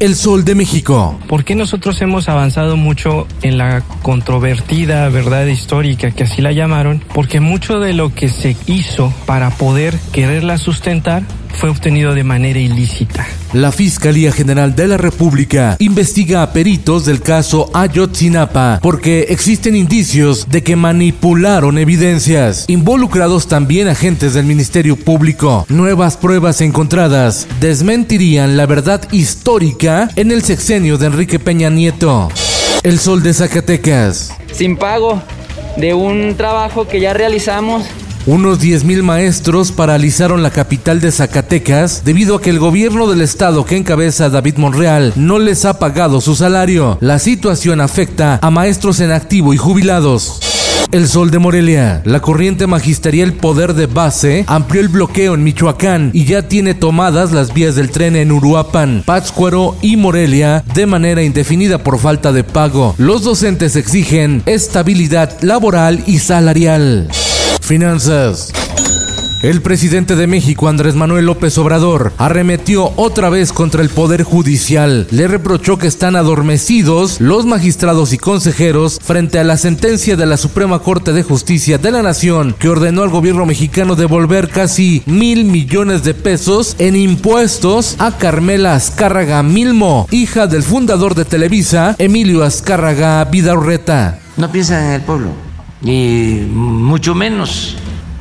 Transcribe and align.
El 0.00 0.14
Sol 0.14 0.44
de 0.44 0.54
México. 0.54 1.18
¿Por 1.26 1.44
qué 1.44 1.56
nosotros 1.56 2.00
hemos 2.02 2.28
avanzado 2.28 2.76
mucho 2.76 3.26
en 3.42 3.58
la 3.58 3.82
controvertida 4.02 5.08
verdad 5.08 5.46
histórica, 5.46 6.12
que 6.12 6.22
así 6.22 6.40
la 6.40 6.52
llamaron? 6.52 7.02
Porque 7.12 7.40
mucho 7.40 7.80
de 7.80 7.94
lo 7.94 8.14
que 8.14 8.28
se 8.28 8.56
hizo 8.66 9.12
para 9.26 9.50
poder 9.50 9.98
quererla 10.12 10.56
sustentar 10.56 11.24
fue 11.54 11.70
obtenido 11.70 12.14
de 12.14 12.24
manera 12.24 12.58
ilícita. 12.58 13.26
La 13.52 13.72
Fiscalía 13.72 14.30
General 14.30 14.74
de 14.74 14.88
la 14.88 14.96
República 14.96 15.76
investiga 15.78 16.42
a 16.42 16.52
peritos 16.52 17.04
del 17.04 17.20
caso 17.20 17.70
Ayotzinapa 17.72 18.78
porque 18.82 19.26
existen 19.30 19.74
indicios 19.74 20.48
de 20.48 20.62
que 20.62 20.76
manipularon 20.76 21.78
evidencias, 21.78 22.64
involucrados 22.68 23.48
también 23.48 23.88
agentes 23.88 24.34
del 24.34 24.44
Ministerio 24.44 24.96
Público. 24.96 25.64
Nuevas 25.68 26.16
pruebas 26.16 26.60
encontradas 26.60 27.46
desmentirían 27.60 28.56
la 28.56 28.66
verdad 28.66 29.00
histórica 29.12 30.10
en 30.16 30.30
el 30.30 30.42
sexenio 30.42 30.98
de 30.98 31.06
Enrique 31.06 31.38
Peña 31.38 31.70
Nieto. 31.70 32.28
El 32.82 32.98
Sol 32.98 33.22
de 33.22 33.34
Zacatecas. 33.34 34.32
Sin 34.52 34.76
pago 34.76 35.22
de 35.76 35.94
un 35.94 36.34
trabajo 36.36 36.86
que 36.86 37.00
ya 37.00 37.12
realizamos 37.12 37.84
unos 38.28 38.60
10.000 38.60 39.02
maestros 39.02 39.72
paralizaron 39.72 40.42
la 40.42 40.50
capital 40.50 41.00
de 41.00 41.10
Zacatecas 41.10 42.04
debido 42.04 42.36
a 42.36 42.42
que 42.42 42.50
el 42.50 42.58
gobierno 42.58 43.08
del 43.08 43.22
estado 43.22 43.64
que 43.64 43.78
encabeza 43.78 44.28
David 44.28 44.58
Monreal 44.58 45.14
no 45.16 45.38
les 45.38 45.64
ha 45.64 45.78
pagado 45.78 46.20
su 46.20 46.36
salario. 46.36 46.98
La 47.00 47.18
situación 47.18 47.80
afecta 47.80 48.38
a 48.42 48.50
maestros 48.50 49.00
en 49.00 49.12
activo 49.12 49.54
y 49.54 49.56
jubilados. 49.56 50.40
El 50.92 51.08
Sol 51.08 51.30
de 51.30 51.38
Morelia. 51.38 52.02
La 52.04 52.20
corriente 52.20 52.66
magisterial 52.66 53.32
Poder 53.32 53.72
de 53.72 53.86
Base 53.86 54.44
amplió 54.46 54.82
el 54.82 54.88
bloqueo 54.88 55.32
en 55.32 55.42
Michoacán 55.42 56.10
y 56.12 56.26
ya 56.26 56.48
tiene 56.48 56.74
tomadas 56.74 57.32
las 57.32 57.54
vías 57.54 57.76
del 57.76 57.90
tren 57.90 58.14
en 58.14 58.30
Uruapan, 58.30 59.04
Pátzcuaro 59.06 59.74
y 59.80 59.96
Morelia 59.96 60.62
de 60.74 60.84
manera 60.84 61.22
indefinida 61.22 61.82
por 61.82 61.98
falta 61.98 62.30
de 62.32 62.44
pago. 62.44 62.94
Los 62.98 63.22
docentes 63.22 63.74
exigen 63.74 64.42
estabilidad 64.44 65.40
laboral 65.40 66.02
y 66.06 66.18
salarial. 66.18 67.08
Finanzas. 67.60 68.52
El 69.40 69.62
presidente 69.62 70.16
de 70.16 70.26
México, 70.26 70.66
Andrés 70.66 70.96
Manuel 70.96 71.26
López 71.26 71.56
Obrador, 71.58 72.12
arremetió 72.18 72.92
otra 72.96 73.30
vez 73.30 73.52
contra 73.52 73.82
el 73.82 73.88
Poder 73.88 74.24
Judicial. 74.24 75.06
Le 75.12 75.28
reprochó 75.28 75.78
que 75.78 75.86
están 75.86 76.16
adormecidos 76.16 77.20
los 77.20 77.46
magistrados 77.46 78.12
y 78.12 78.18
consejeros 78.18 78.98
frente 79.00 79.38
a 79.38 79.44
la 79.44 79.56
sentencia 79.56 80.16
de 80.16 80.26
la 80.26 80.36
Suprema 80.38 80.80
Corte 80.80 81.12
de 81.12 81.22
Justicia 81.22 81.78
de 81.78 81.92
la 81.92 82.02
Nación 82.02 82.52
que 82.58 82.68
ordenó 82.68 83.04
al 83.04 83.10
gobierno 83.10 83.46
mexicano 83.46 83.94
devolver 83.94 84.48
casi 84.48 85.04
mil 85.06 85.44
millones 85.44 86.02
de 86.02 86.14
pesos 86.14 86.74
en 86.80 86.96
impuestos 86.96 87.94
a 88.00 88.18
Carmela 88.18 88.74
Azcárraga 88.74 89.44
Milmo, 89.44 90.08
hija 90.10 90.48
del 90.48 90.64
fundador 90.64 91.14
de 91.14 91.24
Televisa, 91.24 91.94
Emilio 91.98 92.42
Azcárraga 92.42 93.24
Vidaurreta. 93.26 94.18
No 94.36 94.50
piensan 94.50 94.86
en 94.86 94.92
el 94.94 95.02
pueblo 95.02 95.47
y 95.82 96.46
mucho 96.50 97.14
menos 97.14 97.76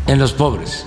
en 0.08 0.20
los 0.20 0.34
pobres. 0.34 0.86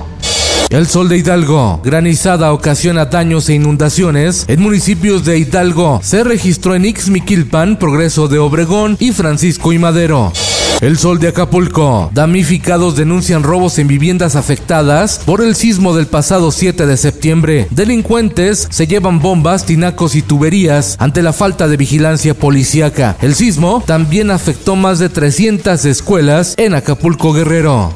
El 0.70 0.86
sol 0.86 1.08
de 1.08 1.18
Hidalgo. 1.18 1.80
Granizada 1.84 2.52
ocasiona 2.52 3.06
daños 3.06 3.48
e 3.48 3.55
inundaciones 3.55 4.45
en 4.46 4.62
municipios 4.62 5.24
de 5.24 5.39
Hidalgo. 5.39 6.00
Se 6.02 6.22
registró 6.22 6.77
en 6.77 6.84
Ixmiquilpan, 6.84 7.77
Progreso 7.77 8.28
de 8.28 8.39
Obregón 8.39 8.96
y 9.00 9.11
Francisco 9.11 9.72
y 9.72 9.78
Madero. 9.78 10.33
El 10.80 10.96
Sol 10.96 11.18
de 11.18 11.29
Acapulco. 11.29 12.11
Damnificados 12.14 12.96
denuncian 12.96 13.42
robos 13.42 13.79
en 13.79 13.86
viviendas 13.86 14.35
afectadas 14.35 15.20
por 15.27 15.42
el 15.42 15.55
sismo 15.55 15.95
del 15.95 16.07
pasado 16.07 16.51
7 16.51 16.86
de 16.86 16.96
septiembre. 16.96 17.68
Delincuentes 17.70 18.67
se 18.70 18.86
llevan 18.86 19.20
bombas, 19.20 19.67
tinacos 19.67 20.14
y 20.14 20.23
tuberías 20.23 20.96
ante 20.98 21.23
la 21.23 21.35
falta 21.35 21.69
de 21.69 21.77
vigilancia 21.77 22.33
policíaca. 22.33 23.17
El 23.20 23.35
sismo 23.35 23.83
también 23.86 24.30
afectó 24.30 24.74
más 24.74 24.98
de 24.98 25.11
300 25.11 25.85
escuelas 25.85 26.55
en 26.57 26.74
Acapulco 26.74 27.35
Guerrero. 27.35 27.92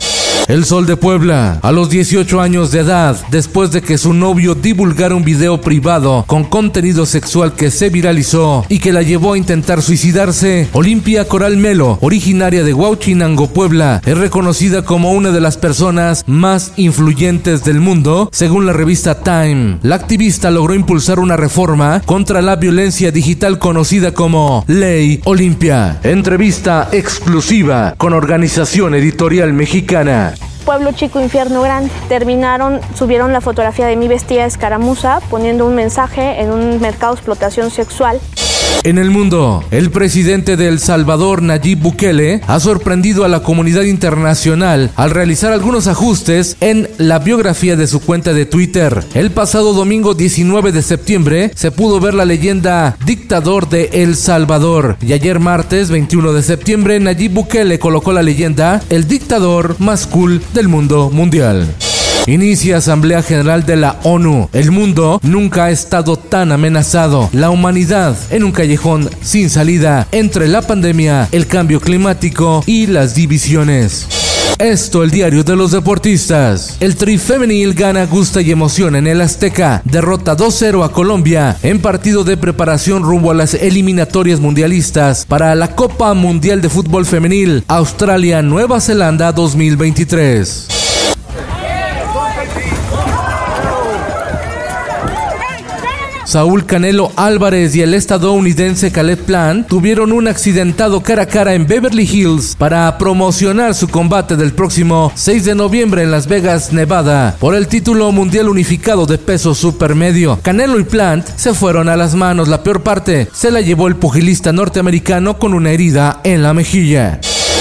El 0.46 0.66
Sol 0.66 0.84
de 0.84 0.98
Puebla, 0.98 1.58
a 1.62 1.72
los 1.72 1.88
18 1.88 2.38
años 2.38 2.70
de 2.70 2.80
edad, 2.80 3.16
después 3.30 3.70
de 3.70 3.80
que 3.80 3.96
su 3.96 4.12
novio 4.12 4.54
divulgara 4.54 5.14
un 5.14 5.24
video 5.24 5.62
privado 5.62 6.24
con 6.26 6.44
contenido 6.44 7.06
sexual 7.06 7.54
que 7.54 7.70
se 7.70 7.88
viralizó 7.88 8.66
y 8.68 8.78
que 8.78 8.92
la 8.92 9.00
llevó 9.00 9.32
a 9.32 9.38
intentar 9.38 9.80
suicidarse, 9.80 10.68
Olimpia 10.72 11.26
Coral 11.26 11.56
Melo, 11.56 11.98
originaria 12.02 12.62
de 12.62 12.74
Huauchinango, 12.74 13.48
Puebla, 13.48 14.02
es 14.04 14.18
reconocida 14.18 14.84
como 14.84 15.12
una 15.12 15.30
de 15.30 15.40
las 15.40 15.56
personas 15.56 16.24
más 16.26 16.72
influyentes 16.76 17.64
del 17.64 17.80
mundo, 17.80 18.28
según 18.30 18.66
la 18.66 18.74
revista 18.74 19.22
Time. 19.22 19.78
La 19.82 19.94
activista 19.94 20.50
logró 20.50 20.74
impulsar 20.74 21.20
una 21.20 21.38
reforma 21.38 22.02
contra 22.04 22.42
la 22.42 22.56
violencia 22.56 23.10
digital 23.10 23.58
conocida 23.58 24.12
como 24.12 24.62
Ley 24.66 25.22
Olimpia. 25.24 26.00
Entrevista 26.02 26.90
exclusiva 26.92 27.94
con 27.96 28.12
Organización 28.12 28.94
Editorial 28.94 29.54
Mexicana. 29.54 30.33
Pueblo 30.64 30.92
Chico, 30.92 31.20
Infierno 31.20 31.62
Grande. 31.62 31.90
Terminaron, 32.08 32.80
subieron 32.94 33.32
la 33.32 33.40
fotografía 33.40 33.86
de 33.86 33.96
mi 33.96 34.08
vestida 34.08 34.46
escaramuza 34.46 35.20
poniendo 35.30 35.66
un 35.66 35.74
mensaje 35.74 36.40
en 36.40 36.50
un 36.50 36.80
mercado 36.80 37.14
de 37.14 37.18
explotación 37.18 37.70
sexual. 37.70 38.20
En 38.82 38.98
el 38.98 39.10
mundo, 39.10 39.64
el 39.70 39.90
presidente 39.90 40.56
de 40.56 40.68
El 40.68 40.78
Salvador, 40.78 41.42
Nayib 41.42 41.78
Bukele, 41.78 42.40
ha 42.46 42.60
sorprendido 42.60 43.24
a 43.24 43.28
la 43.28 43.42
comunidad 43.42 43.82
internacional 43.82 44.90
al 44.96 45.10
realizar 45.10 45.52
algunos 45.52 45.86
ajustes 45.86 46.56
en 46.60 46.88
la 46.98 47.18
biografía 47.18 47.76
de 47.76 47.86
su 47.86 48.00
cuenta 48.00 48.34
de 48.34 48.44
Twitter. 48.44 49.02
El 49.14 49.30
pasado 49.30 49.72
domingo 49.72 50.14
19 50.14 50.72
de 50.72 50.82
septiembre 50.82 51.50
se 51.54 51.70
pudo 51.70 52.00
ver 52.00 52.14
la 52.14 52.24
leyenda 52.24 52.96
dictador 53.06 53.68
de 53.68 53.90
El 53.92 54.16
Salvador 54.16 54.96
y 55.00 55.12
ayer 55.12 55.40
martes 55.40 55.90
21 55.90 56.32
de 56.32 56.42
septiembre 56.42 57.00
Nayib 57.00 57.32
Bukele 57.32 57.78
colocó 57.78 58.12
la 58.12 58.22
leyenda 58.22 58.82
el 58.90 59.08
dictador 59.08 59.76
más 59.78 60.06
cool 60.06 60.42
del 60.52 60.68
mundo 60.68 61.10
mundial. 61.10 61.74
Inicia 62.26 62.78
Asamblea 62.78 63.22
General 63.22 63.66
de 63.66 63.76
la 63.76 63.98
ONU. 64.02 64.48
El 64.54 64.70
mundo 64.70 65.20
nunca 65.22 65.64
ha 65.64 65.70
estado 65.70 66.16
tan 66.16 66.52
amenazado. 66.52 67.28
La 67.32 67.50
humanidad 67.50 68.16
en 68.30 68.44
un 68.44 68.52
callejón 68.52 69.10
sin 69.20 69.50
salida 69.50 70.08
entre 70.10 70.48
la 70.48 70.62
pandemia, 70.62 71.28
el 71.32 71.46
cambio 71.46 71.80
climático 71.80 72.64
y 72.66 72.86
las 72.86 73.14
divisiones. 73.14 74.06
Esto, 74.58 75.02
el 75.02 75.10
diario 75.10 75.44
de 75.44 75.54
los 75.54 75.72
deportistas. 75.72 76.78
El 76.80 76.96
Tri 76.96 77.18
Femenil 77.18 77.74
gana 77.74 78.06
gusta 78.06 78.40
y 78.40 78.52
emoción 78.52 78.96
en 78.96 79.06
el 79.06 79.20
Azteca. 79.20 79.82
Derrota 79.84 80.34
2-0 80.34 80.82
a 80.82 80.92
Colombia 80.92 81.58
en 81.62 81.80
partido 81.80 82.24
de 82.24 82.38
preparación 82.38 83.02
rumbo 83.02 83.32
a 83.32 83.34
las 83.34 83.52
eliminatorias 83.52 84.40
mundialistas 84.40 85.26
para 85.26 85.54
la 85.54 85.74
Copa 85.74 86.14
Mundial 86.14 86.62
de 86.62 86.70
Fútbol 86.70 87.04
Femenil 87.04 87.64
Australia-Nueva 87.68 88.80
Zelanda 88.80 89.32
2023. 89.32 90.83
Saúl 96.34 96.66
Canelo 96.66 97.12
Álvarez 97.14 97.76
y 97.76 97.82
el 97.82 97.94
estadounidense 97.94 98.90
Caleb 98.90 99.20
Plant 99.20 99.68
tuvieron 99.68 100.10
un 100.10 100.26
accidentado 100.26 101.00
cara 101.00 101.22
a 101.22 101.26
cara 101.26 101.54
en 101.54 101.64
Beverly 101.64 102.02
Hills 102.02 102.56
para 102.58 102.98
promocionar 102.98 103.72
su 103.76 103.86
combate 103.86 104.34
del 104.34 104.52
próximo 104.52 105.12
6 105.14 105.44
de 105.44 105.54
noviembre 105.54 106.02
en 106.02 106.10
Las 106.10 106.26
Vegas, 106.26 106.72
Nevada, 106.72 107.36
por 107.38 107.54
el 107.54 107.68
título 107.68 108.10
mundial 108.10 108.48
unificado 108.48 109.06
de 109.06 109.16
peso 109.16 109.54
supermedio. 109.54 110.40
Canelo 110.42 110.80
y 110.80 110.82
Plant 110.82 111.24
se 111.36 111.54
fueron 111.54 111.88
a 111.88 111.94
las 111.94 112.16
manos. 112.16 112.48
La 112.48 112.64
peor 112.64 112.82
parte 112.82 113.28
se 113.32 113.52
la 113.52 113.60
llevó 113.60 113.86
el 113.86 113.94
pugilista 113.94 114.52
norteamericano 114.52 115.38
con 115.38 115.54
una 115.54 115.70
herida 115.70 116.20
en 116.24 116.42
la 116.42 116.52
mejilla. 116.52 117.20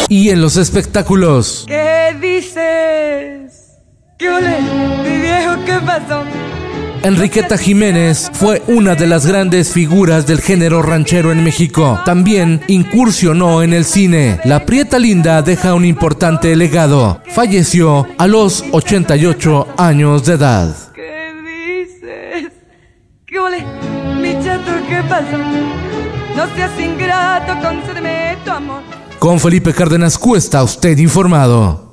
Y 0.10 0.32
en 0.32 0.42
los 0.42 0.58
espectáculos. 0.58 1.66
¿Qué 1.68 2.16
dices? 2.20 3.78
¿Qué 4.18 4.30
ole? 4.30 4.58
Mi 5.04 5.22
viejo, 5.22 5.64
¿qué 5.64 5.74
pasó? 5.86 6.24
Enriqueta 7.04 7.58
Jiménez 7.58 8.32
fue 8.34 8.64
una 8.68 8.96
de 8.96 9.08
las 9.08 9.26
grandes 9.26 9.74
figuras 9.74 10.26
del 10.26 10.40
género 10.40 10.82
ranchero 10.82 11.34
en 11.34 11.44
México. 11.44 12.00
También 12.06 12.62
incursionó 12.68 13.62
en 13.62 13.74
el 13.74 13.84
cine. 13.84 14.40
La 14.46 14.66
Prieta 14.66 14.98
Linda 15.00 15.42
deja 15.42 15.74
un 15.74 15.84
importante 15.84 16.56
legado. 16.56 17.22
Falleció 17.28 18.08
a 18.18 18.26
los 18.26 18.64
88 18.72 19.68
años 19.76 20.26
de 20.26 20.34
edad. 20.34 20.74
¿Qué 20.96 21.34
dices? 21.44 22.54
¿Qué 23.26 23.38
ole? 23.38 23.66
Mi 24.22 24.42
chato, 24.42 24.72
¿qué 24.88 25.02
pasó? 25.10 25.38
No 26.38 26.56
seas 26.56 26.80
ingrato, 26.80 27.54
concédeme 27.62 28.38
tu 28.46 28.52
amor. 28.52 28.82
Con 29.20 29.42
Felipe 29.42 29.74
Cárdenas 29.74 30.18
Cuesta, 30.18 30.64
usted 30.64 30.98
informado. 31.00 31.93